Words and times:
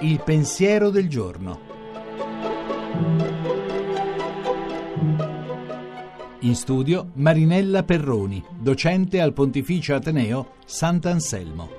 Il 0.00 0.20
pensiero 0.24 0.90
del 0.90 1.08
giorno. 1.08 1.60
In 6.40 6.54
studio 6.56 7.10
Marinella 7.14 7.84
Perroni, 7.84 8.44
docente 8.58 9.20
al 9.20 9.32
Pontificio 9.32 9.94
Ateneo 9.94 10.56
Sant'Anselmo. 10.64 11.70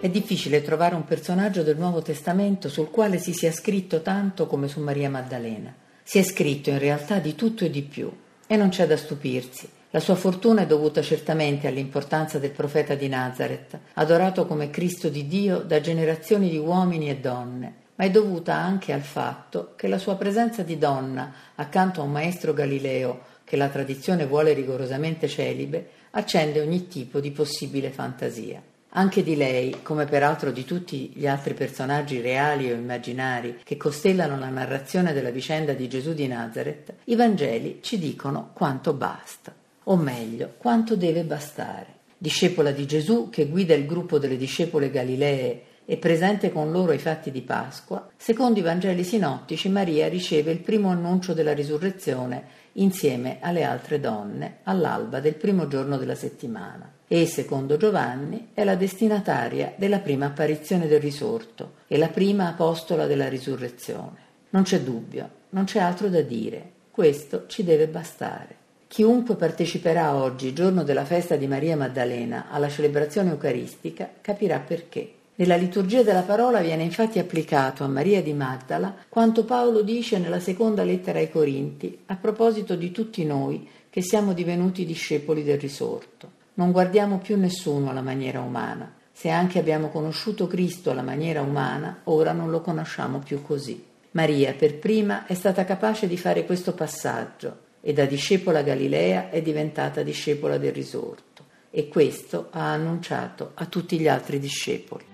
È 0.00 0.08
difficile 0.08 0.62
trovare 0.62 0.94
un 0.94 1.04
personaggio 1.04 1.62
del 1.62 1.76
Nuovo 1.76 2.00
Testamento 2.02 2.68
sul 2.68 2.90
quale 2.90 3.18
si 3.18 3.32
sia 3.32 3.52
scritto 3.52 4.02
tanto 4.02 4.46
come 4.46 4.66
su 4.66 4.80
Maria 4.80 5.10
Maddalena. 5.10 5.74
Si 6.02 6.18
è 6.18 6.22
scritto 6.22 6.70
in 6.70 6.78
realtà 6.78 7.18
di 7.18 7.34
tutto 7.34 7.64
e 7.64 7.70
di 7.70 7.82
più, 7.82 8.10
e 8.46 8.56
non 8.56 8.70
c'è 8.70 8.86
da 8.86 8.96
stupirsi. 8.96 9.68
La 9.94 10.00
sua 10.00 10.14
fortuna 10.14 10.62
è 10.62 10.66
dovuta 10.66 11.02
certamente 11.02 11.66
all'importanza 11.66 12.38
del 12.38 12.52
profeta 12.52 12.94
di 12.94 13.08
Nazareth, 13.08 13.78
adorato 13.92 14.46
come 14.46 14.70
Cristo 14.70 15.10
di 15.10 15.26
Dio 15.26 15.58
da 15.58 15.82
generazioni 15.82 16.48
di 16.48 16.56
uomini 16.56 17.10
e 17.10 17.18
donne, 17.18 17.74
ma 17.96 18.06
è 18.06 18.10
dovuta 18.10 18.54
anche 18.54 18.94
al 18.94 19.02
fatto 19.02 19.74
che 19.76 19.88
la 19.88 19.98
sua 19.98 20.16
presenza 20.16 20.62
di 20.62 20.78
donna 20.78 21.30
accanto 21.56 22.00
a 22.00 22.04
un 22.04 22.10
maestro 22.10 22.54
Galileo 22.54 23.20
che 23.44 23.56
la 23.56 23.68
tradizione 23.68 24.24
vuole 24.24 24.54
rigorosamente 24.54 25.28
celibe, 25.28 25.90
accende 26.12 26.62
ogni 26.62 26.88
tipo 26.88 27.20
di 27.20 27.30
possibile 27.30 27.90
fantasia. 27.90 28.62
Anche 28.94 29.22
di 29.22 29.36
lei, 29.36 29.82
come 29.82 30.06
peraltro 30.06 30.52
di 30.52 30.64
tutti 30.64 31.12
gli 31.14 31.26
altri 31.26 31.52
personaggi 31.52 32.22
reali 32.22 32.72
o 32.72 32.74
immaginari 32.74 33.58
che 33.62 33.76
costellano 33.76 34.38
la 34.38 34.48
narrazione 34.48 35.12
della 35.12 35.30
vicenda 35.30 35.74
di 35.74 35.86
Gesù 35.86 36.14
di 36.14 36.26
Nazareth, 36.26 36.94
i 37.04 37.14
Vangeli 37.14 37.80
ci 37.82 37.98
dicono 37.98 38.52
quanto 38.54 38.94
basta 38.94 39.60
o 39.84 39.96
meglio, 39.96 40.54
quanto 40.58 40.96
deve 40.96 41.24
bastare. 41.24 42.00
Discepola 42.18 42.70
di 42.70 42.86
Gesù 42.86 43.30
che 43.30 43.48
guida 43.48 43.74
il 43.74 43.86
gruppo 43.86 44.18
delle 44.18 44.36
discepole 44.36 44.90
Galilee 44.90 45.62
e 45.84 45.96
presente 45.96 46.52
con 46.52 46.70
loro 46.70 46.92
ai 46.92 46.98
fatti 46.98 47.30
di 47.30 47.42
Pasqua, 47.42 48.08
secondo 48.16 48.60
i 48.60 48.62
Vangeli 48.62 49.02
sinottici 49.02 49.68
Maria 49.68 50.08
riceve 50.08 50.52
il 50.52 50.60
primo 50.60 50.90
annuncio 50.90 51.34
della 51.34 51.52
risurrezione 51.52 52.60
insieme 52.74 53.38
alle 53.40 53.64
altre 53.64 54.00
donne 54.00 54.58
all'alba 54.62 55.20
del 55.20 55.34
primo 55.34 55.66
giorno 55.66 55.96
della 55.96 56.14
settimana 56.14 56.90
e, 57.06 57.26
secondo 57.26 57.76
Giovanni, 57.76 58.48
è 58.54 58.64
la 58.64 58.76
destinataria 58.76 59.74
della 59.76 59.98
prima 59.98 60.26
apparizione 60.26 60.86
del 60.86 61.00
risorto 61.00 61.74
e 61.86 61.98
la 61.98 62.08
prima 62.08 62.48
apostola 62.48 63.06
della 63.06 63.28
risurrezione. 63.28 64.30
Non 64.50 64.62
c'è 64.62 64.80
dubbio, 64.80 65.28
non 65.50 65.64
c'è 65.64 65.80
altro 65.80 66.08
da 66.08 66.22
dire, 66.22 66.70
questo 66.90 67.44
ci 67.48 67.64
deve 67.64 67.88
bastare. 67.88 68.61
Chiunque 68.92 69.36
parteciperà 69.36 70.16
oggi, 70.16 70.52
giorno 70.52 70.82
della 70.82 71.06
festa 71.06 71.36
di 71.36 71.46
Maria 71.46 71.78
Maddalena, 71.78 72.48
alla 72.50 72.68
celebrazione 72.68 73.30
eucaristica, 73.30 74.10
capirà 74.20 74.58
perché. 74.58 75.10
Nella 75.36 75.56
liturgia 75.56 76.02
della 76.02 76.20
parola 76.20 76.60
viene 76.60 76.82
infatti 76.82 77.18
applicato 77.18 77.84
a 77.84 77.88
Maria 77.88 78.20
di 78.22 78.34
Magdala 78.34 78.94
quanto 79.08 79.46
Paolo 79.46 79.80
dice 79.80 80.18
nella 80.18 80.40
seconda 80.40 80.84
lettera 80.84 81.20
ai 81.20 81.30
Corinti 81.30 82.00
a 82.04 82.16
proposito 82.16 82.74
di 82.74 82.90
tutti 82.90 83.24
noi 83.24 83.66
che 83.88 84.02
siamo 84.02 84.34
divenuti 84.34 84.84
discepoli 84.84 85.42
del 85.42 85.58
risorto. 85.58 86.30
Non 86.56 86.70
guardiamo 86.70 87.16
più 87.16 87.38
nessuno 87.38 87.88
alla 87.88 88.02
maniera 88.02 88.42
umana. 88.42 88.92
Se 89.10 89.30
anche 89.30 89.58
abbiamo 89.58 89.88
conosciuto 89.88 90.46
Cristo 90.46 90.90
alla 90.90 91.00
maniera 91.00 91.40
umana, 91.40 92.00
ora 92.04 92.32
non 92.32 92.50
lo 92.50 92.60
conosciamo 92.60 93.20
più 93.20 93.40
così. 93.40 93.82
Maria 94.10 94.52
per 94.52 94.78
prima 94.78 95.24
è 95.24 95.32
stata 95.32 95.64
capace 95.64 96.06
di 96.06 96.18
fare 96.18 96.44
questo 96.44 96.74
passaggio 96.74 97.70
e 97.82 97.92
da 97.92 98.06
discepola 98.06 98.62
Galilea 98.62 99.28
è 99.28 99.42
diventata 99.42 100.02
discepola 100.02 100.56
del 100.56 100.72
risorto 100.72 101.44
e 101.70 101.88
questo 101.88 102.48
ha 102.50 102.72
annunciato 102.72 103.50
a 103.54 103.66
tutti 103.66 103.98
gli 103.98 104.06
altri 104.06 104.38
discepoli. 104.38 105.04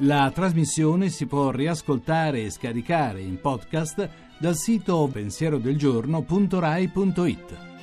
La 0.00 0.30
trasmissione 0.32 1.08
si 1.08 1.26
può 1.26 1.50
riascoltare 1.50 2.42
e 2.42 2.50
scaricare 2.50 3.20
in 3.20 3.40
podcast 3.40 4.08
dal 4.38 4.54
sito 4.54 5.08
pensierodelgiorno.rai.it. 5.10 7.75